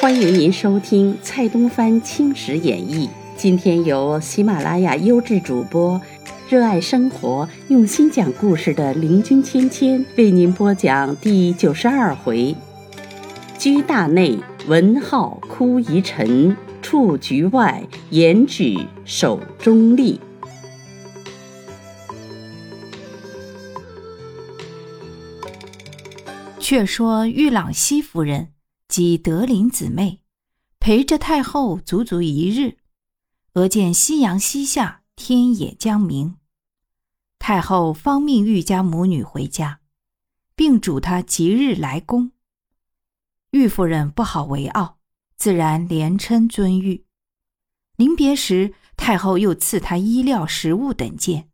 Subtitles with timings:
[0.00, 3.10] 欢迎您收听蔡东藩青史演义。
[3.36, 6.00] 今天由喜马拉雅优质主播、
[6.48, 12.56] 热爱生活、用心讲故事的林君芊芊为您播讲第九十二回：
[13.58, 14.38] 居大内，
[14.68, 20.18] 文号哭遗臣；处局外，严举守中立。
[26.68, 28.52] 却说玉朗熙夫人。
[28.88, 30.22] 即德林姊妹
[30.80, 32.78] 陪着太后足足一日，
[33.52, 36.38] 俄见夕阳西下，天也将明，
[37.38, 39.78] 太后方命玉家母女回家，
[40.56, 42.32] 并嘱她即日来宫。
[43.52, 44.98] 玉夫人不好为傲，
[45.36, 47.04] 自然连称尊玉。
[47.94, 51.48] 临别时，太后又赐她衣料、食物等件，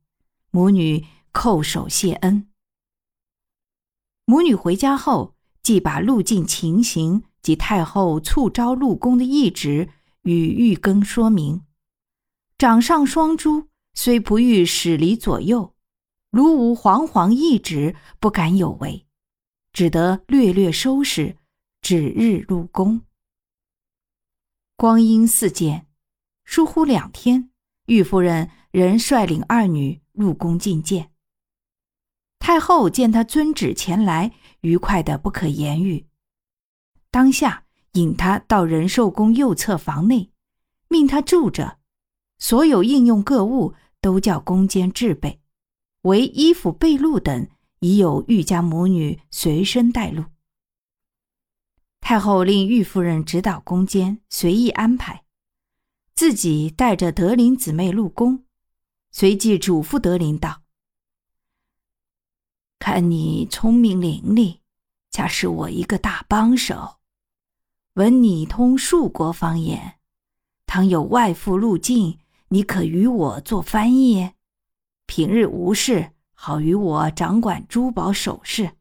[0.50, 2.48] 母女叩首谢恩。
[4.32, 5.34] 母女回家后。
[5.62, 9.90] 即把路径情形及太后促招入宫的懿旨
[10.22, 11.62] 与玉更说明。
[12.58, 15.76] 掌上双珠虽不欲使离左右，
[16.32, 19.06] 如无煌煌懿旨，不敢有违，
[19.72, 21.36] 只得略略收拾，
[21.80, 23.02] 指日入宫。
[24.76, 25.86] 光阴似箭，
[26.44, 27.50] 疏忽两天，
[27.86, 31.11] 玉夫人仍率领二女入宫觐见。
[32.42, 34.32] 太后见他遵旨前来。
[34.62, 36.06] 愉快的不可言喻。
[37.10, 40.30] 当下引他到仁寿宫右侧房内，
[40.86, 41.78] 命他住着，
[42.38, 45.40] 所有应用各物都叫宫监置备，
[46.02, 47.48] 唯衣服被褥等
[47.80, 50.26] 已有玉家母女随身带路。
[52.00, 55.24] 太后令玉夫人指导宫监，随意安排，
[56.14, 58.44] 自己带着德林姊妹入宫，
[59.10, 60.61] 随即嘱咐德林道。
[62.84, 64.58] 看你聪明伶俐，
[65.12, 66.96] 恰是我一个大帮手。
[67.94, 70.00] 闻你通数国方言，
[70.66, 72.18] 倘有外父入境，
[72.48, 74.32] 你可与我做翻译。
[75.06, 78.72] 平日无事，好与我掌管珠宝首饰。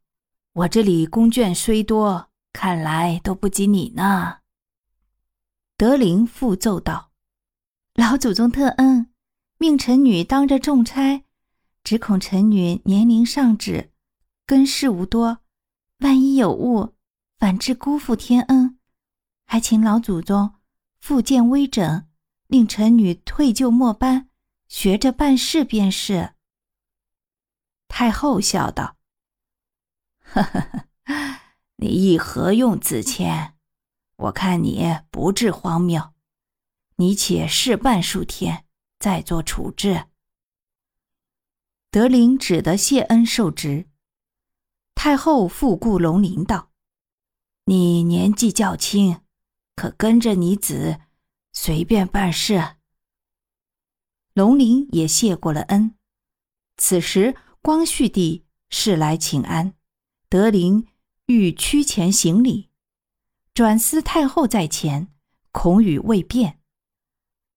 [0.54, 4.38] 我这里宫眷虽多，看来都不及你呢。
[5.78, 7.12] 德龄复奏道
[7.94, 9.12] ：“老祖宗特恩，
[9.60, 11.24] 命臣女当着重差，
[11.84, 13.90] 只恐臣女年龄尚稚。”
[14.46, 15.40] 根事无多，
[16.00, 16.96] 万一有误，
[17.38, 18.80] 反致辜负天恩，
[19.46, 20.56] 还请老祖宗
[21.00, 22.08] 复见微整，
[22.48, 24.30] 令臣女退就末班，
[24.68, 26.34] 学着办事便是。
[27.88, 28.98] 太后笑道
[30.24, 30.60] ：“呵呵
[31.04, 31.42] 呵，
[31.78, 33.58] 你亦何用自谦？
[34.16, 36.14] 我看你不至荒谬，
[36.96, 38.66] 你且试办数天，
[39.00, 40.06] 再做处置。”
[41.92, 43.91] 德龄只得谢恩受职。
[45.04, 46.70] 太后复顾龙鳞道
[47.66, 49.22] ：“你年纪较轻，
[49.76, 51.00] 可跟着你子
[51.52, 52.76] 随便办事。”
[54.36, 55.96] 龙鳞也谢过了恩。
[56.78, 59.74] 此时光绪帝是来请安，
[60.30, 60.86] 德龄
[61.26, 62.70] 欲趋前行礼，
[63.56, 65.08] 转思太后在前，
[65.52, 66.60] 恐语未便，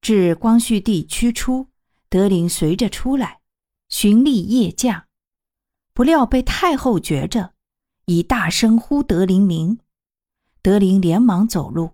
[0.01, 1.69] 至光绪帝驱出，
[2.09, 3.43] 德龄随着出来，
[3.91, 5.09] 寻立夜驾。
[5.95, 7.55] 不料被太后觉着，
[8.07, 9.79] 以大声呼德龄名。
[10.61, 11.93] 德龄连忙走路，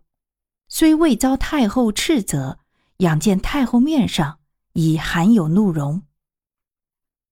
[0.68, 2.58] 虽未遭太后斥责，
[2.98, 4.38] 仰见太后面上
[4.72, 6.02] 已含有怒容。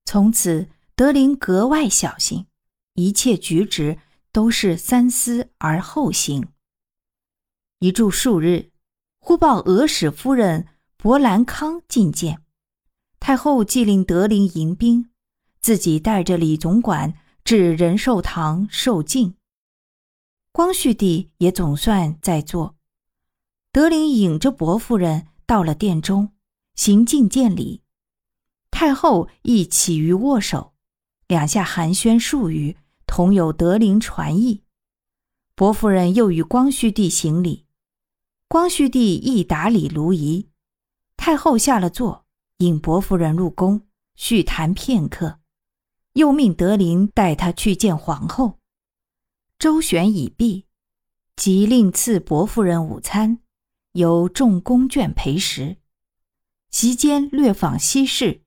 [0.05, 2.47] 从此，德龄格外小心，
[2.95, 3.99] 一切举止
[4.31, 6.49] 都是三思而后行。
[7.79, 8.73] 一住数日，
[9.21, 10.67] 忽报俄使夫人
[10.99, 12.43] 博兰康觐见，
[13.21, 15.11] 太后即令德龄迎宾。
[15.61, 17.15] 自己带着李总管
[17.45, 19.35] 至仁寿堂受敬。
[20.53, 22.77] 光绪帝也总算在座。
[23.71, 26.33] 德龄引着伯夫人到了殿中，
[26.75, 27.83] 行敬见礼。
[28.71, 30.73] 太后亦起于握手，
[31.27, 32.77] 两下寒暄数语，
[33.07, 34.63] 同有德龄传译。
[35.55, 37.67] 伯夫人又与光绪帝行礼，
[38.49, 40.49] 光绪帝亦打礼如仪。
[41.17, 42.25] 太后下了座，
[42.59, 43.83] 引伯夫人入宫，
[44.15, 45.38] 叙谈片刻。
[46.15, 48.59] 又命德龄带他去见皇后，
[49.59, 50.67] 周旋已毕，
[51.37, 53.39] 即令赐伯夫人午餐，
[53.93, 55.77] 由众宫眷陪食。
[56.71, 58.43] 席间略访西事，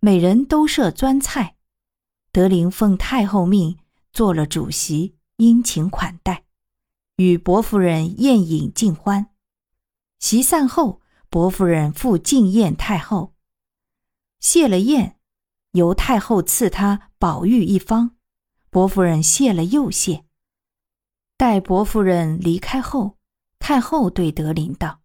[0.00, 1.56] 每人都设专菜。
[2.30, 3.78] 德龄奉太后命
[4.12, 6.44] 做了主席，殷勤款待，
[7.16, 9.30] 与伯夫人宴饮尽欢。
[10.18, 13.34] 席散后，伯夫人复敬宴太后，
[14.40, 15.13] 谢了宴。
[15.74, 18.16] 由太后赐他宝玉一方。
[18.70, 20.24] 伯夫人谢了又谢。
[21.36, 23.18] 待伯夫人离开后，
[23.58, 25.00] 太后对德林道：“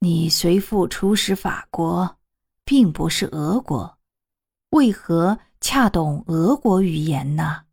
[0.00, 2.18] 你随父出使法国，
[2.64, 3.98] 并不是俄国，
[4.70, 7.66] 为何恰懂俄国语言呢？”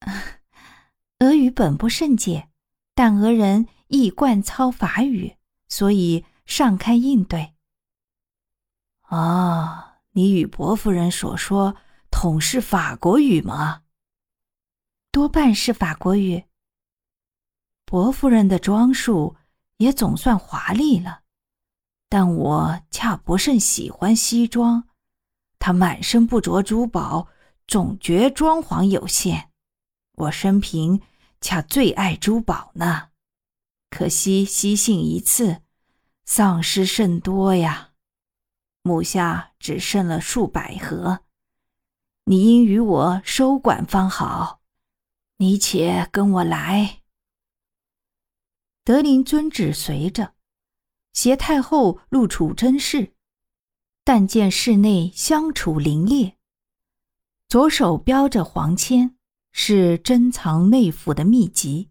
[1.20, 2.50] 俄语本不甚解，
[2.94, 5.36] 但俄人亦惯操法语，
[5.68, 7.54] 所以尚堪应对。
[9.02, 11.76] 啊，你与伯夫人所说。
[12.14, 13.84] 统是法国语吗？
[15.10, 16.44] 多半是法国语。
[17.86, 19.34] 伯夫人的装束
[19.78, 21.22] 也总算华丽了，
[22.10, 24.84] 但我恰不甚喜欢西装。
[25.58, 27.28] 她满身不着珠宝，
[27.66, 29.50] 总觉装潢有限。
[30.12, 31.00] 我生平
[31.40, 33.08] 恰最爱珠宝呢，
[33.88, 35.62] 可惜西幸一次，
[36.26, 37.91] 丧失甚多呀。
[38.82, 41.20] 目下只剩了数百盒。
[42.24, 44.60] 你应与我收管方好，
[45.36, 47.02] 你且跟我来。
[48.84, 50.34] 德林遵旨随着，
[51.12, 53.14] 携太后入储珍室，
[54.02, 56.36] 但见室内香储林列，
[57.46, 59.14] 左手标着黄签，
[59.52, 61.90] 是珍藏内府的秘籍；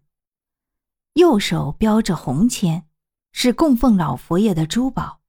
[1.14, 2.86] 右手标着红签，
[3.32, 5.21] 是供奉老佛爷的珠宝。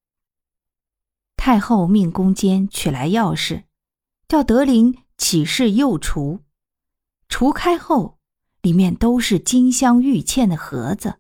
[1.46, 3.64] 太后命宫监取来钥匙。
[4.30, 6.40] 叫德林起示右厨，
[7.28, 8.18] 除开后，
[8.62, 11.16] 里面都是金镶玉嵌的盒子，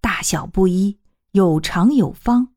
[0.00, 0.98] 大小不一，
[1.30, 2.48] 有长有方。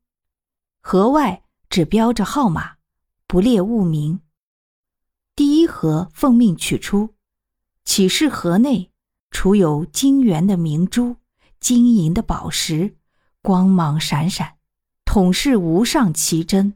[0.80, 2.78] 盒外只标着号码，
[3.28, 4.18] 不列物名。
[5.36, 7.10] 第一盒奉命取出，
[7.84, 8.90] 启示盒内
[9.30, 11.14] 除有金圆的明珠、
[11.60, 12.96] 金银的宝石，
[13.40, 14.56] 光芒闪闪，
[15.04, 16.74] 统是无上奇珍。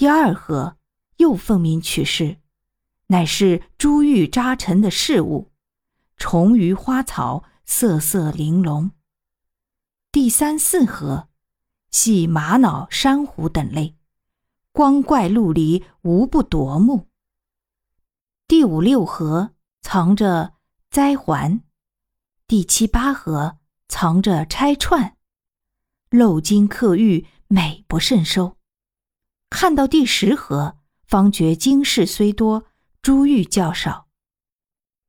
[0.00, 0.78] 第二盒。
[1.18, 2.38] 又奉命取示，
[3.08, 5.50] 乃是珠玉扎尘的事物，
[6.16, 8.92] 虫鱼花草，色色玲珑。
[10.10, 11.28] 第三四盒，
[11.90, 13.94] 系玛瑙、珊瑚等类，
[14.72, 17.08] 光怪陆离，无不夺目。
[18.48, 19.50] 第五六盒
[19.82, 20.54] 藏着
[20.90, 21.60] 簪环，
[22.46, 25.18] 第七八盒藏着钗串，
[26.08, 28.56] 镂金刻玉，美不胜收。
[29.50, 30.78] 看到第十盒。
[31.10, 32.66] 方觉金饰虽多，
[33.02, 34.06] 珠玉较少。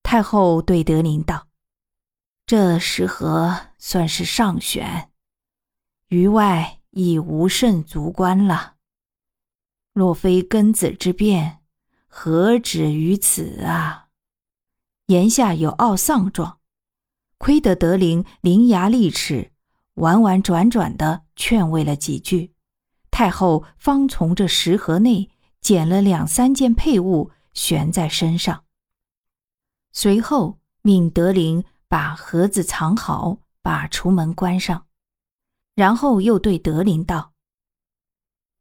[0.02, 1.48] 太后对德林道
[2.48, 5.12] ：“这十盒算是上选，
[6.08, 8.78] 余外已无甚足观了。
[9.94, 11.60] 若非庚子之变，
[12.08, 14.08] 何止于此啊？”
[15.06, 16.58] 言下有懊丧状，
[17.38, 19.52] 亏得德林伶牙俐齿，
[19.94, 22.56] 婉婉转转的劝慰了几句，
[23.12, 25.30] 太后方从这食盒内。
[25.62, 28.66] 捡了两三件佩物，悬在身上。
[29.94, 34.88] 随后命德林把盒子藏好，把厨门关上，
[35.76, 37.34] 然后又对德林道：“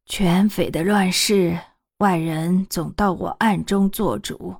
[0.05, 1.59] 全匪的乱世，
[1.97, 4.57] 外人总到我暗中做主。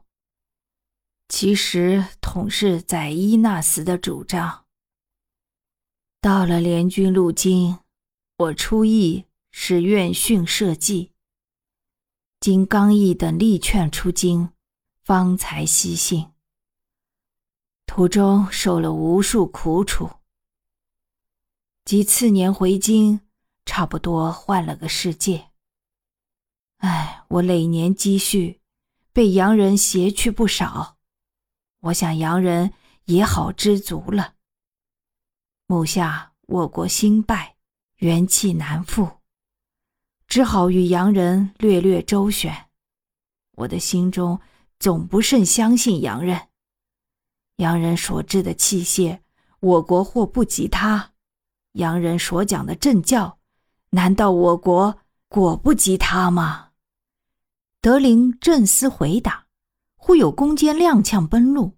[1.29, 4.65] 其实统是在伊纳斯的主张。
[6.19, 7.77] 到了联军入京，
[8.37, 11.11] 我出意使愿训社稷。”
[12.41, 14.49] 经刚毅等力劝出京，
[15.03, 16.31] 方才西幸。
[17.85, 20.09] 途中受了无数苦楚，
[21.85, 23.19] 及次年回京，
[23.65, 25.51] 差不多换了个世界。
[26.77, 28.59] 唉，我累年积蓄
[29.13, 30.97] 被洋人挟去不少，
[31.81, 32.73] 我想洋人
[33.05, 34.33] 也好知足了。
[35.67, 37.57] 目下我国兴败，
[37.97, 39.20] 元气难复。
[40.31, 42.55] 只好与洋人略略周旋，
[43.57, 44.39] 我的心中
[44.79, 46.47] 总不甚相信洋人。
[47.57, 49.19] 洋人所制的器械，
[49.59, 51.11] 我国或不及他；
[51.73, 53.39] 洋人所讲的政教，
[53.89, 56.69] 难道我国果不及他吗？
[57.81, 59.47] 德林正思回答，
[59.97, 61.75] 忽有宫监踉跄奔入，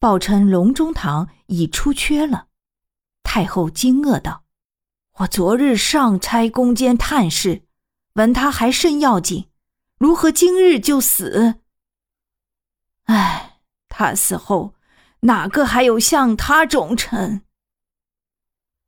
[0.00, 2.48] 报称隆中堂已出缺了。
[3.22, 4.42] 太后惊愕道
[5.18, 7.62] ：“我昨日上差宫监探视。”
[8.14, 9.48] 闻他还甚要紧，
[9.98, 11.60] 如何今日就死？
[13.04, 14.74] 唉，他死后，
[15.20, 17.42] 哪个还有像他忠臣？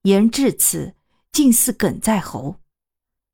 [0.03, 0.95] 言至此，
[1.33, 2.61] 竟似哽在喉，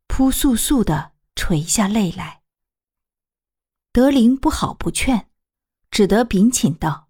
[0.06, 2.42] 扑簌簌的垂下泪来。
[3.92, 5.28] 德林不好不劝，
[5.90, 7.08] 只得禀请道：“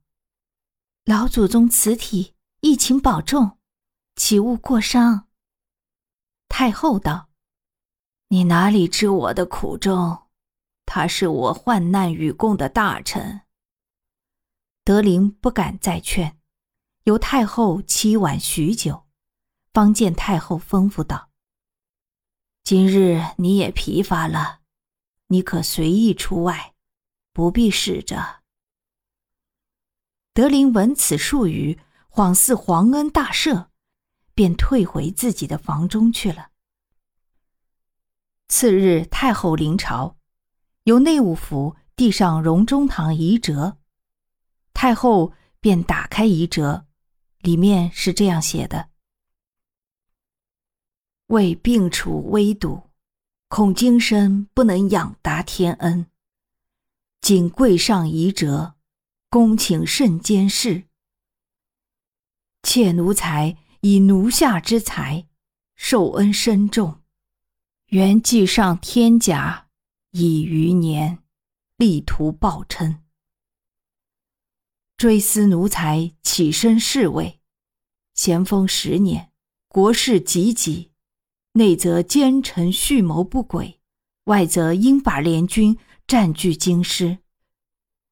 [1.04, 3.58] 老祖宗此体，亦请保重，
[4.16, 5.28] 岂勿过伤。”
[6.48, 7.29] 太后道。
[8.32, 10.28] 你哪里知我的苦衷？
[10.86, 13.40] 他是我患难与共的大臣。
[14.84, 16.38] 德龄不敢再劝，
[17.02, 19.08] 由太后凄婉许久，
[19.72, 21.30] 方见太后吩咐道
[22.62, 24.60] ：“今日你也疲乏了，
[25.26, 26.74] 你可随意出外，
[27.32, 28.42] 不必使着。”
[30.32, 33.70] 德龄闻此数语，恍似皇恩大赦，
[34.34, 36.49] 便退回自己的房中去了。
[38.50, 40.16] 次日，太后临朝，
[40.82, 43.78] 由内务府递上荣中堂遗折。
[44.74, 46.84] 太后便打开遗折，
[47.42, 48.90] 里面是这样写的
[51.28, 52.90] ：“为病处危笃，
[53.46, 56.06] 恐精身不能养达天恩，
[57.20, 58.74] 谨跪上遗折，
[59.30, 60.88] 恭请慎监视。
[62.64, 65.28] 妾奴才以奴下之才，
[65.76, 66.96] 受恩深重。”
[67.90, 69.66] 原记上天甲
[70.12, 71.18] 已余年，
[71.76, 73.02] 力图报称。
[74.96, 77.40] 追思奴才起身侍卫，
[78.14, 79.32] 咸丰十年，
[79.66, 80.92] 国事急急，
[81.54, 83.80] 内则奸臣蓄谋不轨，
[84.26, 87.18] 外则英法联军占据京师，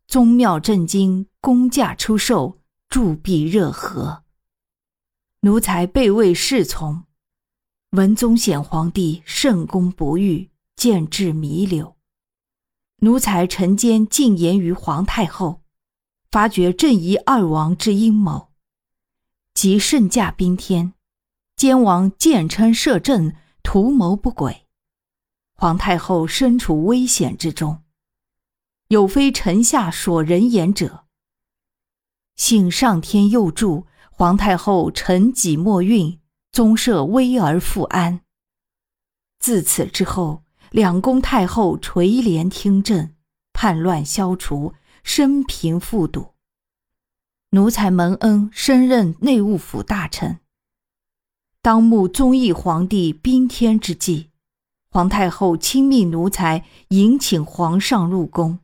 [0.09, 2.59] 宗庙震惊，公价出售，
[2.89, 4.25] 铸币热河。
[5.43, 7.05] 奴才备位侍从。
[7.93, 11.97] 文宗显皇帝圣功不遇，见至弥留。
[12.99, 15.63] 奴才臣奸进言于皇太后，
[16.31, 18.51] 发觉朕夷二王之阴谋。
[19.55, 20.93] 及圣驾宾天，
[21.57, 24.67] 奸王见称摄政，图谋不轨。
[25.55, 27.83] 皇太后身处危险之中，
[28.89, 31.07] 有非臣下所人言者。
[32.37, 36.21] 幸上天佑助，皇太后臣己莫运。
[36.59, 38.23] 宗社危而复安。
[39.39, 43.15] 自此之后，两宫太后垂帘听政，
[43.53, 44.75] 叛乱消除，
[45.05, 46.35] 生平复笃。
[47.51, 50.41] 奴才蒙恩升任内务府大臣。
[51.63, 54.31] 当慕宗义皇帝宾天之际，
[54.91, 58.59] 皇太后亲命奴才迎请皇上入宫，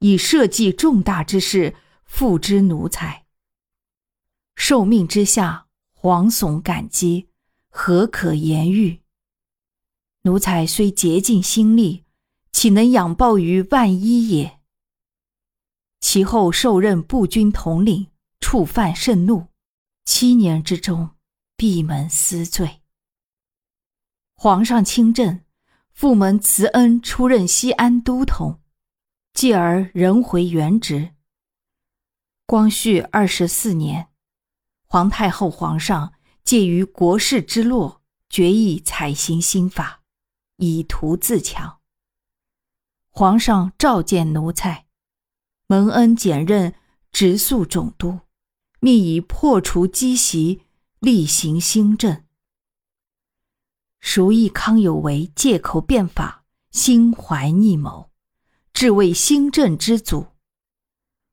[0.00, 3.24] 以社稷重大之事付之奴才。
[4.54, 5.63] 受命之下。
[6.04, 7.30] 惶悚感激，
[7.70, 9.00] 何可言喻？
[10.24, 12.04] 奴才虽竭尽心力，
[12.52, 14.60] 岂能仰报于万一也？
[16.02, 18.08] 其后受任步军统领，
[18.38, 19.46] 触犯甚怒，
[20.04, 21.12] 七年之中
[21.56, 22.82] 闭门思罪。
[24.34, 25.40] 皇上亲政，
[25.90, 28.60] 复门慈恩出任西安都统，
[29.32, 31.14] 继而仍回原职。
[32.44, 34.08] 光绪二十四年。
[34.94, 36.12] 皇太后、皇上
[36.44, 40.02] 介于国事之落，决意采行新法，
[40.58, 41.80] 以图自强。
[43.10, 44.86] 皇上召见奴才，
[45.66, 46.76] 蒙恩简任
[47.10, 48.20] 直宿总督，
[48.78, 50.62] 密以破除积习，
[51.00, 52.22] 厉行新政。
[53.98, 58.12] 熟意康有为借口变法，心怀逆谋，
[58.72, 60.28] 致为新政之阻。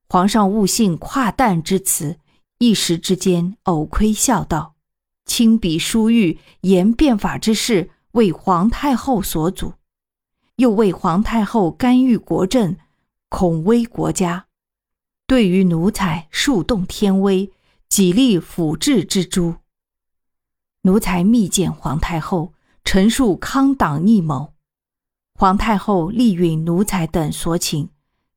[0.10, 2.18] 皇上勿信跨诞之词。
[2.62, 4.76] 一时之间，偶窥笑道
[5.26, 9.74] ：“亲笔书谕言变法之事为皇太后所阻，
[10.58, 12.78] 又为皇太后干预国政，
[13.30, 14.46] 恐危国家。
[15.26, 17.52] 对于奴才树动天威，
[17.90, 19.56] 几立辅治之诛。
[20.84, 22.54] 奴才密见皇太后，
[22.84, 24.54] 陈述康党逆谋。
[25.34, 27.90] 皇太后力允奴才等所请，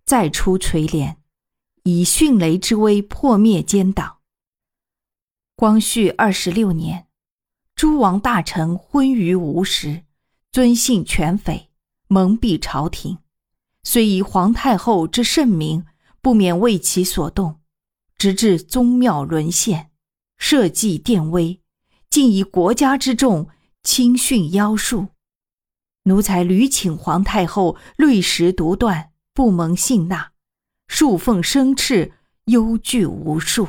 [0.06, 1.18] 再出垂帘。”
[1.86, 4.16] 以迅雷之威破灭奸党。
[5.54, 7.08] 光绪二十六年，
[7.76, 10.04] 诸王大臣昏于无时，
[10.50, 11.68] 尊信权匪，
[12.08, 13.18] 蒙蔽朝廷。
[13.82, 15.84] 虽以皇太后之圣明，
[16.22, 17.60] 不免为其所动，
[18.16, 19.90] 直至宗庙沦陷，
[20.38, 21.60] 社稷奠危，
[22.08, 23.50] 竟以国家之重
[23.82, 25.08] 轻训妖术。
[26.04, 30.33] 奴才屡请皇太后律实独断，不蒙信纳。
[30.86, 32.12] 数奉生敕，
[32.44, 33.68] 忧惧无数。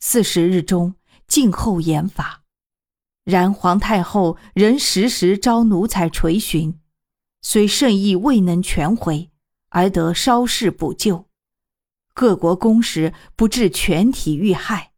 [0.00, 0.94] 四十日中，
[1.26, 2.42] 静候严法。
[3.24, 6.78] 然皇太后仍时时召奴才垂询，
[7.40, 9.30] 虽圣意未能全回，
[9.70, 11.26] 而得稍事补救。
[12.12, 14.92] 各国公使不致全体遇害，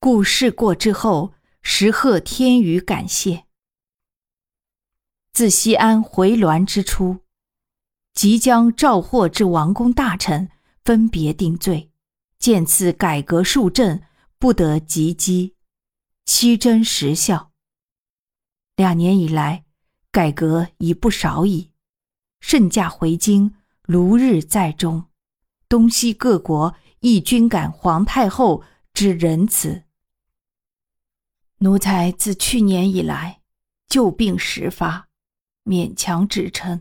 [0.00, 3.44] 故事过之后，时贺天宇感谢。
[5.32, 7.25] 自西安回銮之初。
[8.16, 10.48] 即将召获之王公大臣
[10.82, 11.92] 分别定罪，
[12.38, 14.00] 见次改革数政
[14.38, 15.54] 不得及机，
[16.24, 17.52] 期真实效。
[18.74, 19.66] 两年以来，
[20.10, 21.72] 改革已不少矣。
[22.40, 25.04] 圣驾回京，如日在中，
[25.68, 29.84] 东西各国亦均感皇太后之仁慈。
[31.58, 33.42] 奴才自去年以来，
[33.88, 35.08] 旧病时发，
[35.64, 36.80] 勉强支撑。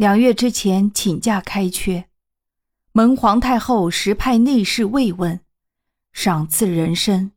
[0.00, 2.08] 两月之前请假开缺，
[2.92, 5.40] 蒙皇太后时派内侍慰问，
[6.14, 7.32] 赏赐人参，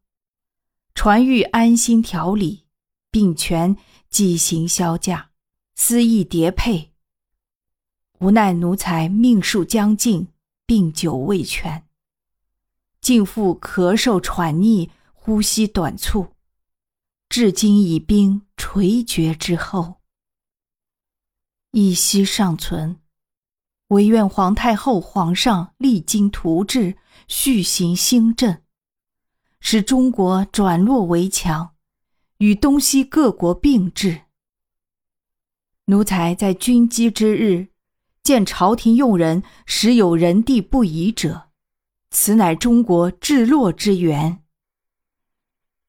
[0.96, 2.64] 传谕安心调理，
[3.12, 3.76] 并权
[4.10, 5.32] 即行销假，
[5.76, 6.94] 私意叠配。
[8.20, 10.30] 无奈奴才命数将尽，
[10.66, 11.84] 病久未全，
[13.02, 16.28] 竟复咳嗽喘逆，呼吸短促，
[17.28, 20.03] 至今已濒垂绝之后。
[21.76, 22.98] 一息尚存，
[23.88, 28.62] 唯愿皇太后、皇上励精图治，续行兴政，
[29.60, 31.72] 使中国转弱为强，
[32.38, 34.22] 与东西各国并治。
[35.86, 37.70] 奴才在军机之日，
[38.22, 41.50] 见朝廷用人时有人地不宜者，
[42.12, 44.44] 此乃中国治弱之源。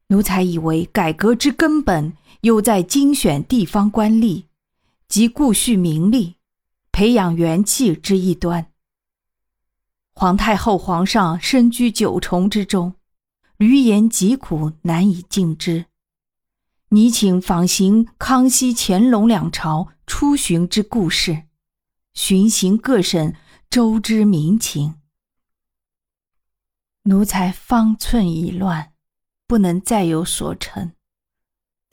[0.07, 4.45] 奴才以为改革之根本，又在精选地方官吏。
[5.15, 6.39] 即固蓄名利、
[6.91, 8.73] 培养元气之一端。
[10.13, 12.97] 皇太后、皇上身居九重之中，
[13.59, 15.87] 闾阎疾苦难以尽之。
[16.89, 21.45] 你请访行康熙、乾隆两朝出巡之故事，
[22.15, 23.37] 巡行各省，
[23.71, 24.97] 周知民情。
[27.05, 28.93] 奴才方寸已乱，
[29.47, 30.91] 不能再有所成。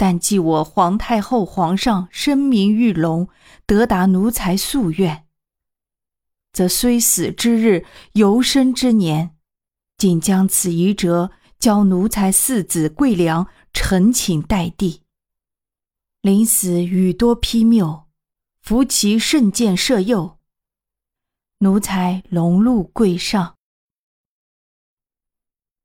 [0.01, 3.29] 但记我皇太后、皇上声名玉隆，
[3.67, 5.27] 得达奴才夙愿，
[6.51, 9.35] 则虽死之日，犹生之年，
[9.99, 11.29] 仅将此遗折
[11.59, 15.03] 交奴才四子桂良呈请代递。
[16.21, 18.05] 临死语多批谬，
[18.59, 20.39] 扶其圣鉴赦宥。
[21.59, 23.55] 奴才龙禄跪上。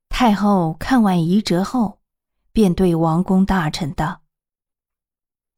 [0.09, 1.96] 太后看完遗折后。
[2.57, 4.23] 便对王公大臣道：“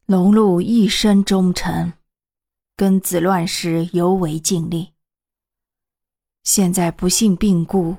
[0.06, 1.94] 龙禄一生忠诚，
[2.76, 4.96] 庚子乱时尤为尽力。
[6.44, 7.96] 现在不幸病故，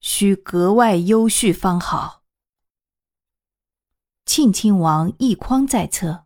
[0.00, 2.24] 需格外优恤方好。”
[4.26, 6.24] 庆亲王一匡在侧，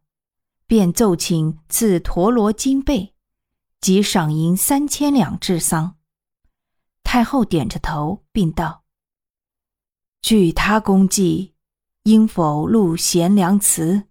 [0.66, 3.14] 便奏请赐陀罗金贝，
[3.79, 5.98] 及赏银三千两治丧。
[7.02, 8.85] 太后点着头，并道
[10.22, 11.52] ：“据他功绩。”
[12.06, 14.04] 应否录贤良祠？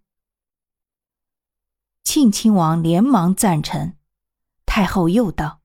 [2.04, 3.94] 庆亲王连忙赞成。
[4.66, 5.62] 太后又道：“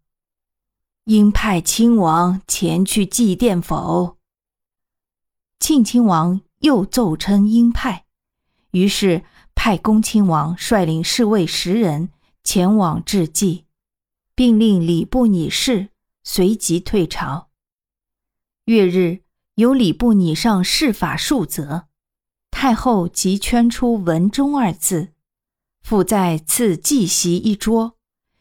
[1.06, 4.16] 应派亲王前去祭奠否？”
[5.58, 8.06] 庆亲王又奏称应派，
[8.70, 9.24] 于是
[9.56, 12.10] 派恭亲王率领侍卫十人
[12.44, 13.66] 前往致祭，
[14.36, 15.88] 并令礼部拟事
[16.22, 17.50] 随即退朝。
[18.66, 19.24] 月日，
[19.56, 21.89] 由礼部拟上事法数则。
[22.62, 25.14] 太后即圈出“文中”二字，
[25.81, 27.96] 复在赐祭席一桌，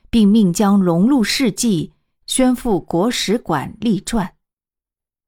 [0.10, 1.94] 并命将龙禄事迹
[2.28, 4.36] 宣赴国史馆立传，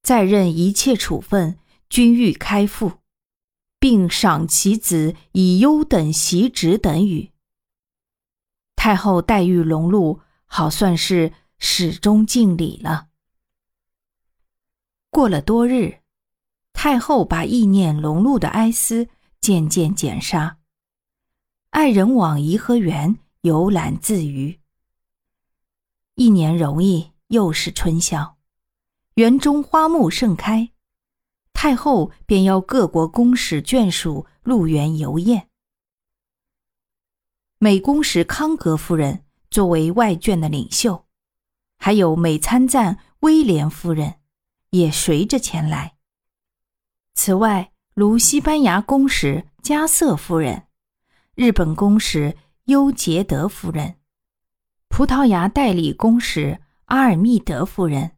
[0.04, 3.00] 再任一切处分均欲开复，
[3.80, 7.32] 并赏其子以优等袭职等语。
[8.76, 13.08] 太后待遇龙禄，好算是始终敬礼了。
[15.10, 16.01] 过了多日。
[16.74, 19.08] 太后把意念龙禄的哀思
[19.40, 20.58] 渐渐减杀，
[21.70, 24.60] 爱人往颐和园游览自娱。
[26.16, 28.38] 一年容易，又是春宵，
[29.16, 30.72] 园中花木盛开，
[31.54, 35.48] 太后便邀各国公使眷属入园游宴。
[37.60, 41.06] 美公使康格夫人作为外眷的领袖，
[41.78, 44.16] 还有美参赞威廉夫人
[44.72, 45.96] 也随着前来。
[47.24, 50.64] 此外，如西班牙公使加瑟夫人、
[51.36, 53.98] 日本公使优杰德夫人、
[54.90, 58.14] 葡萄牙代理公使阿尔密德夫人、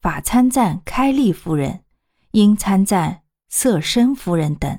[0.00, 1.84] 法参赞开利夫人、
[2.32, 4.76] 英参赞瑟申夫人等，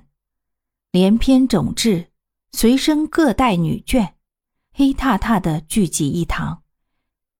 [0.91, 2.11] 连篇种制，
[2.51, 4.09] 随身各带女眷，
[4.73, 6.63] 黑踏踏的聚集一堂，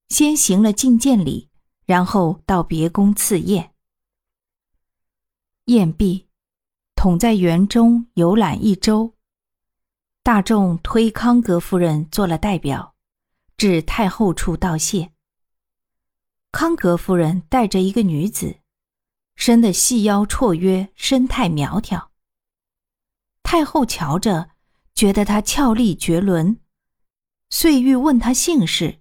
[0.08, 1.50] 先行了觐见礼，
[1.86, 3.73] 然后到别宫赐宴。
[5.68, 6.28] 宴毕，
[6.94, 9.14] 统在园中游览一周。
[10.22, 12.96] 大众推康格夫人做了代表，
[13.56, 15.14] 至太后处道谢。
[16.52, 18.58] 康格夫人带着一个女子，
[19.38, 22.12] 生得细腰绰约，身态苗条。
[23.42, 24.50] 太后瞧着，
[24.94, 26.60] 觉得她俏丽绝伦，
[27.50, 29.00] 遂欲问她姓氏，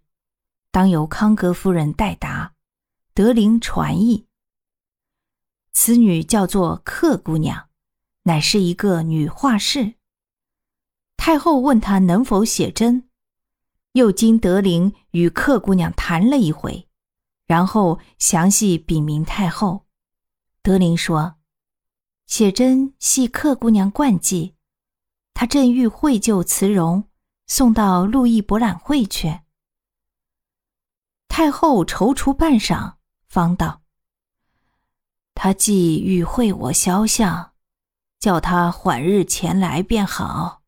[0.70, 2.54] 当由康格夫人代答。
[3.14, 4.28] 德龄传译。
[5.84, 7.68] 此女叫做克姑娘，
[8.22, 9.94] 乃是一个女画士。
[11.16, 13.08] 太后问她能否写真，
[13.94, 16.88] 又经德龄与克姑娘谈了一回，
[17.46, 19.84] 然后详细禀明太后。
[20.62, 21.34] 德龄说
[22.28, 24.54] ：“写真系克姑娘惯技，
[25.34, 27.08] 她正欲绘就瓷容，
[27.48, 29.40] 送到路易博览会去。”
[31.26, 32.94] 太后踌躇半晌，
[33.26, 33.81] 方道
[35.34, 37.52] ：“他既欲绘我肖像，
[38.18, 40.62] 叫他缓日前来便好。”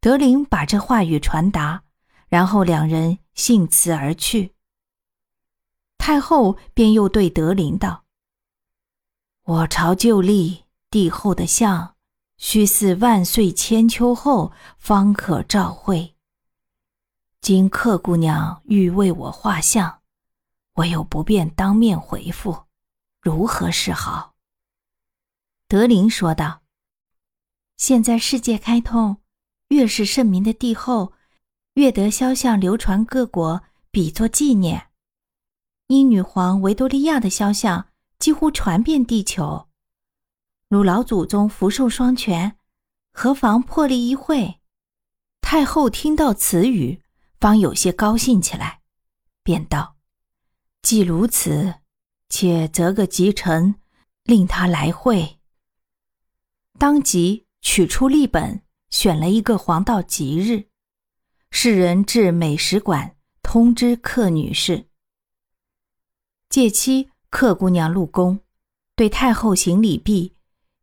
[0.00, 1.84] 德龄把这话语传达，
[2.28, 4.54] 然后两人信辞而去。
[5.96, 8.04] 太后便又对德龄道
[9.44, 11.94] ：“我朝旧历，帝后的像，
[12.36, 16.16] 须似万岁千秋后方可照绘。
[17.40, 20.00] 今客姑娘欲为我画像，
[20.74, 22.64] 我又不便当面回复，
[23.22, 24.34] 如何是好？”
[25.66, 26.62] 德林说道
[27.78, 29.16] ：“现在世界开通。”
[29.72, 31.14] 越是盛名的帝后，
[31.74, 34.90] 越得肖像流传各国，比作纪念。
[35.86, 39.68] 英女皇维多利亚的肖像几乎传遍地球。
[40.68, 42.58] 如老祖宗福寿双全，
[43.12, 44.60] 何妨破例一会？
[45.40, 47.02] 太后听到此语，
[47.40, 48.82] 方有些高兴起来，
[49.42, 49.96] 便道
[50.82, 51.76] ：“既如此，
[52.32, 53.74] 且择个吉辰，
[54.24, 55.38] 令他来会。”
[56.80, 58.62] 当即取出历本。
[58.92, 60.68] 选了一个黄道吉日，
[61.50, 64.86] 世人至美食馆通知克女士。
[66.50, 68.40] 借期克姑娘入宫，
[68.94, 70.36] 对太后行礼毕，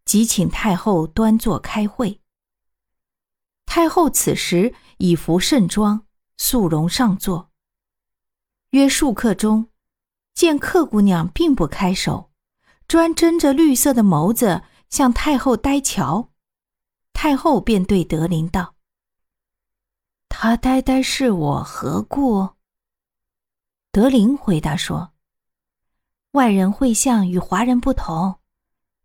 [0.06, 2.20] 即请太后端坐开会。
[3.68, 7.52] 太后此时已服盛装，素容上座。
[8.72, 9.69] 约数刻钟，
[10.40, 12.32] 见客姑娘并不开手，
[12.88, 16.30] 专睁着绿色的眸子向太后呆瞧。
[17.12, 18.76] 太后便对德林道
[20.30, 22.52] ：“他呆呆视我何故？”
[23.92, 25.12] 德林回答说
[26.32, 28.40] ：“外人绘相与华人不同，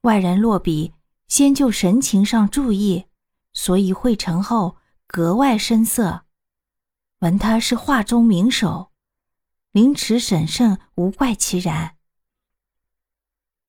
[0.03, 0.95] 外人落笔
[1.27, 3.07] 先就神情上注意，
[3.53, 4.77] 所以绘成后
[5.09, 6.27] 格外生色。
[7.19, 8.93] 闻他是画中名手，
[9.75, 11.97] 凌迟审慎，无怪其然。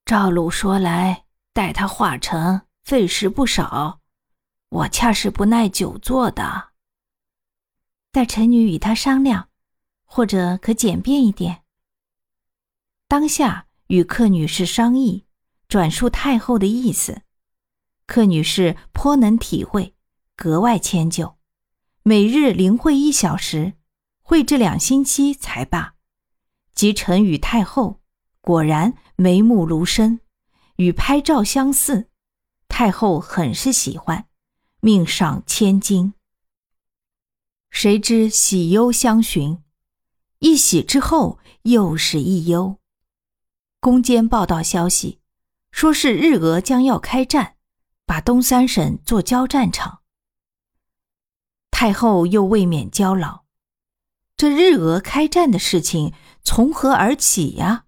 [0.06, 4.02] 赵鲁说来，待他画成，费时不少。”
[4.70, 6.74] 我恰是不耐久坐的，
[8.12, 9.50] 待臣女与他商量，
[10.04, 11.64] 或者可简便一点。
[13.08, 15.26] 当下与客女士商议，
[15.68, 17.24] 转述太后的意思，
[18.06, 19.96] 客女士颇能体会，
[20.36, 21.40] 格外迁就，
[22.04, 23.74] 每日临会一小时，
[24.22, 25.95] 会至两星期才罢。
[26.76, 28.02] 及臣与太后
[28.42, 30.20] 果然眉目如深，
[30.76, 32.10] 与拍照相似，
[32.68, 34.28] 太后很是喜欢。
[34.82, 36.14] 命赏千金。
[37.72, 39.64] 谁知喜忧相寻，
[40.40, 42.78] 一喜之后又是一忧。
[43.80, 45.20] 宫监报道消息，
[45.72, 47.56] 说是日俄将要开战，
[48.06, 50.02] 把东三省做交战场。
[51.72, 53.45] 太后又未免焦老，
[54.38, 57.86] 这日俄开战的事情从何而起呀？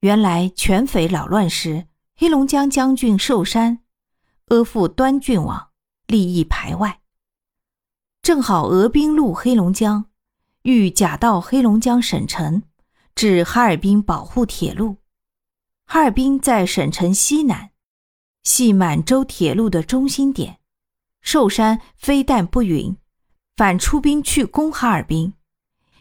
[0.00, 3.80] 原来全匪扰乱时，黑龙江将军寿山。
[4.46, 5.68] 阿附端郡王，
[6.06, 7.00] 利益排外。
[8.22, 10.06] 正好俄兵入黑龙江，
[10.62, 12.62] 欲假道黑龙江省城，
[13.14, 14.96] 至哈尔滨保护铁路。
[15.84, 17.70] 哈尔滨在省城西南，
[18.44, 20.58] 系满洲铁路的中心点。
[21.20, 22.96] 寿山非但不允，
[23.56, 25.34] 反出兵去攻哈尔滨，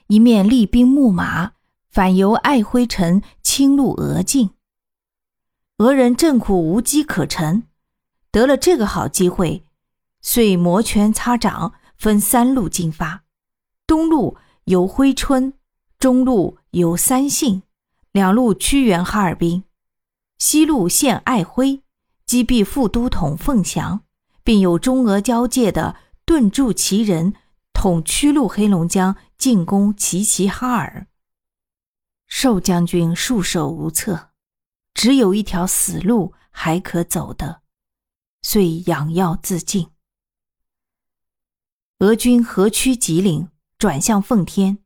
[0.07, 1.51] 一面厉兵秣马，
[1.89, 4.51] 反由爱辉城侵入俄境。
[5.77, 7.63] 俄人正苦无机可乘。
[8.31, 9.65] 得了这个好机会，
[10.21, 13.23] 遂摩拳擦掌，分三路进发：
[13.85, 15.53] 东路由珲春，
[15.99, 17.63] 中路由三信，
[18.13, 19.63] 两路屈原哈尔滨；
[20.37, 21.81] 西路陷爱辉，
[22.25, 24.01] 击毙副都统凤翔，
[24.45, 27.33] 并有中俄交界的顿驻其人
[27.81, 31.07] 统驱入黑龙江，进攻齐齐哈尔。
[32.27, 34.29] 寿将军束手无策，
[34.93, 37.63] 只有一条死路还可走的。
[38.43, 39.89] 遂养药自尽。
[41.97, 44.77] 俄军河曲吉岭，转向奉天，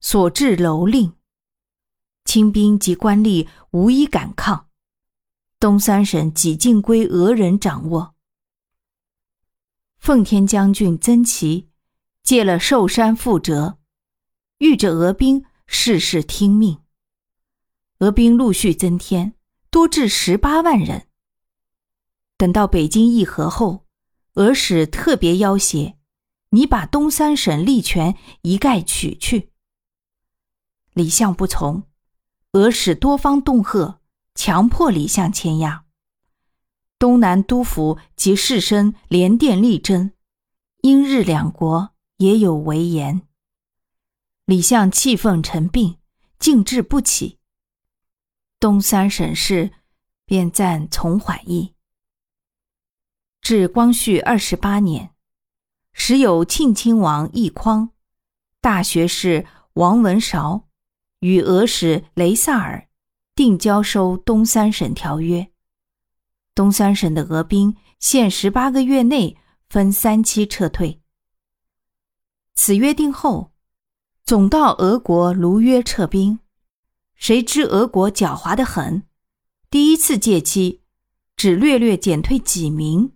[0.00, 1.14] 所至蹂躏，
[2.24, 4.68] 清兵及官吏无一敢抗，
[5.58, 8.14] 东三省几近归俄人掌握。
[9.98, 11.72] 奉天将军曾琦
[12.24, 13.76] 借了寿山覆辙，
[14.56, 16.80] 遇着俄兵事事听命。
[17.98, 19.34] 俄兵陆续增添，
[19.70, 21.06] 多至十八万人。
[22.38, 23.86] 等到北京议和后，
[24.34, 25.96] 俄使特别要挟，
[26.48, 29.50] 你把东三省利权一概取去。
[30.94, 31.82] 李相不从，
[32.52, 34.00] 俄使多方恫吓，
[34.34, 35.84] 强迫李相签押。
[36.98, 40.12] 东南督府及士绅连电力争，
[40.80, 43.22] 英日两国也有违言。
[44.44, 45.98] 李相气愤成病，
[46.38, 47.38] 静治不起。
[48.60, 49.72] 东三省事
[50.26, 51.74] 便暂从缓议。
[53.40, 55.14] 至光绪二十八年，
[55.92, 57.90] 时有庆亲王奕匡、
[58.60, 60.68] 大学士王文韶
[61.20, 62.88] 与俄使雷萨尔
[63.34, 65.50] 定交收东三省条约。
[66.54, 69.36] 东三省的俄兵限十八个月内
[69.68, 71.02] 分三期撤退。
[72.54, 73.52] 此约定后，
[74.24, 76.38] 总到俄国如约撤兵。
[77.14, 79.02] 谁知俄国狡猾的很，
[79.70, 80.82] 第一次借期
[81.36, 83.12] 只略略减退几名，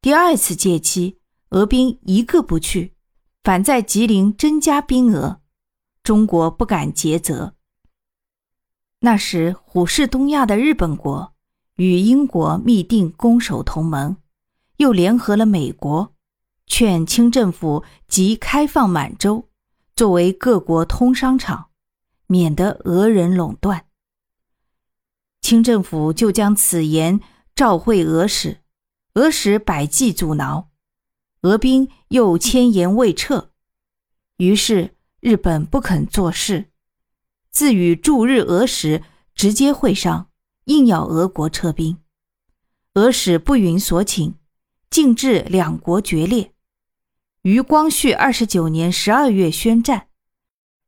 [0.00, 1.18] 第二次借期
[1.50, 2.94] 俄兵一个不去，
[3.42, 5.40] 反在吉林增加兵额。
[6.02, 7.54] 中国不敢竭责。
[9.00, 11.34] 那时虎视东亚的日本国。
[11.76, 14.16] 与英国密定攻守同盟，
[14.76, 16.13] 又联合了美国，
[16.66, 19.48] 劝清政府即开放满洲，
[19.94, 21.70] 作为各国通商场，
[22.26, 23.86] 免得俄人垄断。
[25.40, 27.20] 清政府就将此言
[27.54, 28.62] 召会俄使，
[29.14, 30.70] 俄使百计阻挠，
[31.42, 33.50] 俄兵又千言未撤，
[34.38, 36.70] 于是日本不肯做事，
[37.50, 39.02] 自与驻日俄使
[39.34, 40.30] 直接会商。
[40.64, 41.98] 硬要俄国撤兵，
[42.94, 44.34] 俄使不允所请，
[44.88, 46.53] 竟致两国决裂。
[47.44, 50.08] 于光绪二十九年十二月宣战，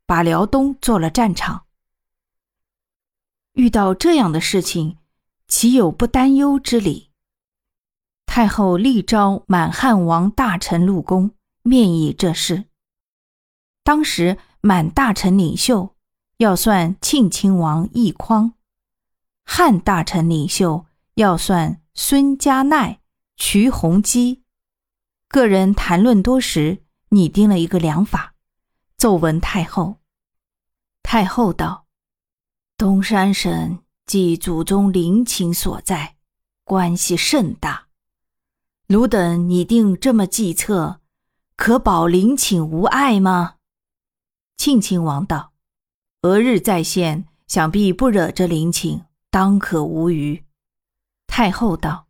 [0.07, 1.67] 把辽东做了战场。
[3.53, 4.97] 遇到这样的事情，
[5.47, 7.11] 岂有不担忧之理？
[8.25, 12.65] 太后力召满汉王大臣入宫面议这事。
[13.85, 15.95] 当时满大臣领袖
[16.39, 18.55] 要算庆亲王奕匡。
[19.45, 22.97] 汉大臣领袖要算孙家鼐、
[23.37, 24.43] 瞿弘基，
[25.29, 28.35] 个人谈论多时，拟定了一个良法，
[28.97, 29.97] 奏闻太后。
[31.03, 31.87] 太后道
[32.79, 36.17] ：“东山省即祖宗陵寝所在，
[36.65, 37.89] 关系甚大。
[38.87, 41.01] 汝等拟定这么计策，
[41.57, 43.57] 可保陵寝无碍吗？”
[44.57, 45.53] 庆亲王道
[46.23, 50.45] ：“俄日在线，想必不惹这陵寝。”当可无虞。
[51.27, 52.06] 太后道：“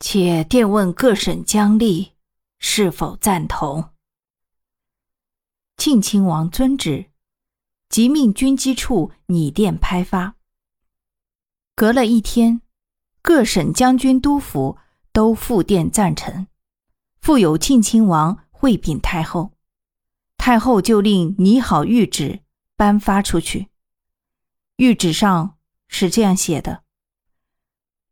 [0.00, 2.12] 且电问各省将吏
[2.58, 3.90] 是否赞同。”
[5.76, 7.10] 庆亲王遵旨，
[7.88, 10.36] 即命军机处拟电拍发。
[11.74, 12.60] 隔了一天，
[13.20, 14.78] 各省将军督府
[15.12, 16.46] 都复电赞成，
[17.20, 19.52] 复有庆亲王会禀太后，
[20.36, 22.42] 太后就令拟好谕旨，
[22.76, 23.68] 颁发出去。
[24.76, 25.56] 谕旨上。
[25.86, 26.82] 是这样写的：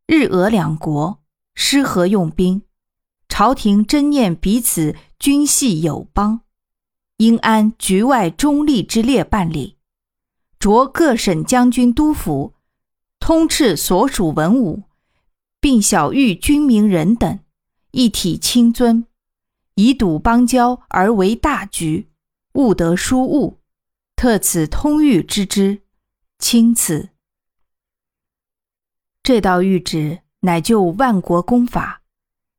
[0.06, 1.21] 日俄两国
[1.54, 2.62] 失和用兵，
[3.28, 6.42] 朝廷真念彼此君系友邦，
[7.18, 9.78] 应按局外中立之列办理。
[10.58, 12.54] 着各省将军督府
[13.18, 14.84] 通斥所属文武，
[15.60, 17.40] 并晓谕军民人等，
[17.90, 19.06] 一体亲尊，
[19.74, 22.10] 以堵邦交而为大局，
[22.54, 23.60] 勿得疏误。
[24.14, 25.82] 特此通谕之之，
[26.38, 27.10] 钦此。
[29.22, 32.02] 这道谕旨乃就万国公法，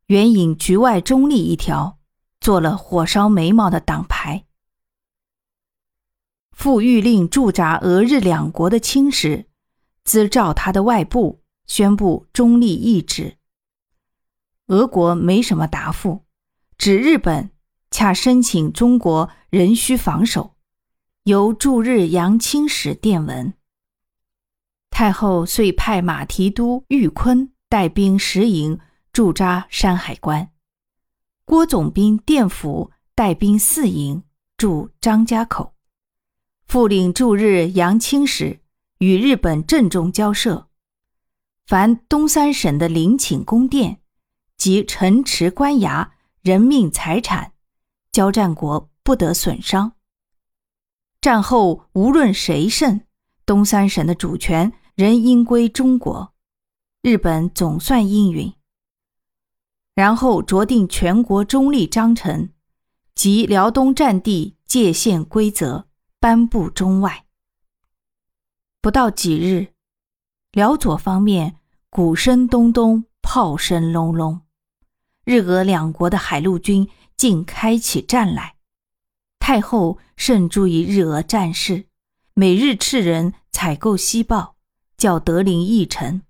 [0.08, 2.00] 援引局外中立一条，
[2.40, 4.46] 做了火烧眉毛的党牌。
[6.52, 9.48] 复谕令驻扎俄日两国的清使，
[10.06, 13.38] 兹召他的外部，宣布中立意旨。
[14.68, 16.24] 俄国没什么答复，
[16.78, 17.52] 指日本
[17.92, 20.56] 恰申请中国仍需防守，
[21.24, 23.54] 由驻日洋清使电文。
[24.90, 28.80] 太后遂派马提督玉坤带兵十营
[29.12, 30.52] 驻扎山海关，
[31.44, 34.22] 郭总兵电府带兵四营
[34.58, 35.74] 驻张家口，
[36.68, 38.60] 副领驻日杨清时
[39.00, 40.68] 与日本郑重交涉，
[41.66, 44.02] 凡东三省的陵寝宫殿
[44.56, 46.10] 及城池关衙
[46.44, 47.54] 人命财产，
[48.12, 49.94] 交战国不得损伤。
[51.20, 53.02] 战后无论谁胜，
[53.48, 54.72] 东三省的主权。
[54.96, 56.33] 仍应归中国，
[57.06, 58.54] 日本总算应允。
[59.94, 62.50] 然后酌定全国中立章程，
[63.14, 65.90] 及辽东战地界限规则
[66.22, 67.26] 颁布中外。
[68.82, 69.74] 不到几日，
[70.54, 71.58] 辽左方面
[71.90, 74.40] 鼓声咚咚，炮声隆隆，
[75.26, 76.88] 日俄两国的海陆军
[77.18, 78.56] 竟开起战来。
[79.40, 81.88] 太后甚注意日俄战事，
[82.34, 84.56] 每日赐人采购西报，
[84.96, 86.22] 叫德林议臣。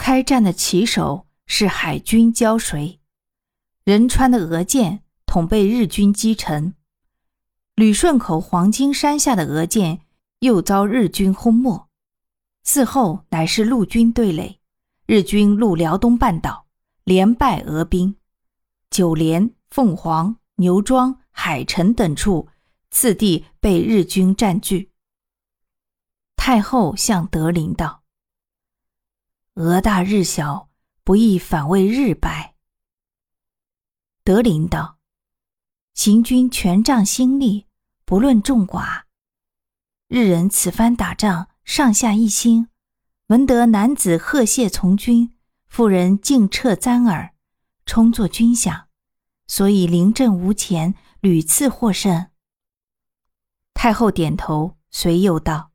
[0.00, 3.00] 开战的旗手是海军交水，
[3.84, 6.74] 仁川的俄舰统被日军击沉，
[7.74, 10.00] 旅顺口黄金山下的俄舰。
[10.38, 11.86] 又遭日军轰没，
[12.64, 14.58] 嗣后乃是陆军对垒，
[15.04, 16.64] 日军入辽东半岛，
[17.04, 18.16] 连败俄兵，
[18.88, 22.48] 九连、凤凰、牛庄、海城等处
[22.90, 24.92] 次第被日军占据。
[26.36, 27.99] 太后向德林道
[29.60, 30.70] ：“俄大日小，
[31.04, 32.54] 不易反为日败。”
[34.24, 34.96] 德林道
[35.92, 37.66] ：“行军全仗心力，
[38.06, 39.02] 不论众寡。”
[40.08, 42.68] 日人此番打仗，上下一心，
[43.26, 47.34] 闻得男子贺谢从军，妇人尽撤簪耳，
[47.84, 48.84] 充作军饷，
[49.46, 52.30] 所以临阵无前，屡次获胜。
[53.74, 55.70] 太后点头，随又道：“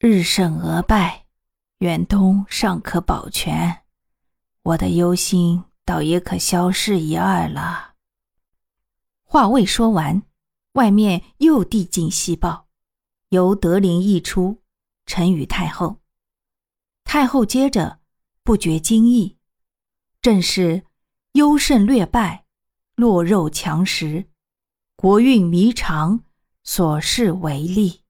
[0.00, 1.23] 日胜俄败，
[1.78, 3.82] 远东尚可保全，
[4.62, 7.94] 我的忧心倒也可消逝一二了。”
[9.24, 10.22] 话未说完，
[10.74, 12.68] 外面又递进西报。
[13.30, 14.62] 由德林一出，
[15.06, 16.00] 呈与太后。
[17.02, 17.98] 太后接着
[18.44, 19.36] 不觉惊异，
[20.22, 20.84] 正是
[21.32, 22.44] 优胜劣败，
[22.94, 24.28] 弱肉强食，
[24.94, 26.22] 国运弥长，
[26.62, 28.03] 所事为利。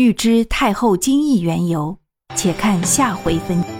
[0.00, 1.98] 欲知太后惊异缘由，
[2.34, 3.79] 且看下回分。